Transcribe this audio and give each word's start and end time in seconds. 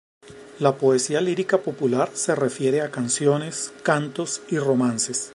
La 0.57 0.75
poesía 0.79 1.21
lírica 1.21 1.59
popular 1.59 2.09
se 2.15 2.33
refiere 2.33 2.81
a 2.81 2.89
canciones, 2.89 3.71
cantos 3.83 4.41
y 4.49 4.57
romances. 4.57 5.29